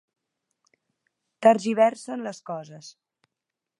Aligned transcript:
Tergiversen 1.47 2.25
les 2.29 2.41
coses 2.51 2.91